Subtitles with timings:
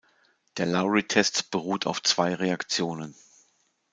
[0.57, 3.13] Der Lowry-Test beruht auf zwei Reaktionen.